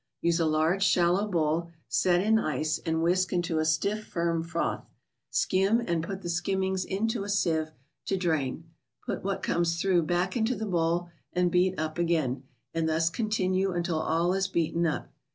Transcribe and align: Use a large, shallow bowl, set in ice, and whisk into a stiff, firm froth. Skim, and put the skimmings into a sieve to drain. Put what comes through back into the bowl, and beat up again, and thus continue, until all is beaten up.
Use 0.21 0.39
a 0.39 0.47
large, 0.47 0.81
shallow 0.83 1.27
bowl, 1.27 1.69
set 1.87 2.21
in 2.21 2.39
ice, 2.39 2.79
and 2.87 3.03
whisk 3.03 3.31
into 3.31 3.59
a 3.59 3.65
stiff, 3.65 4.03
firm 4.03 4.41
froth. 4.41 4.89
Skim, 5.29 5.79
and 5.79 6.03
put 6.03 6.23
the 6.23 6.27
skimmings 6.27 6.83
into 6.83 7.23
a 7.23 7.29
sieve 7.29 7.71
to 8.07 8.17
drain. 8.17 8.63
Put 9.05 9.23
what 9.23 9.43
comes 9.43 9.79
through 9.79 10.01
back 10.07 10.35
into 10.35 10.55
the 10.55 10.65
bowl, 10.65 11.09
and 11.33 11.51
beat 11.51 11.77
up 11.77 11.99
again, 11.99 12.41
and 12.73 12.89
thus 12.89 13.11
continue, 13.11 13.73
until 13.73 13.99
all 13.99 14.33
is 14.33 14.47
beaten 14.47 14.87
up. 14.87 15.13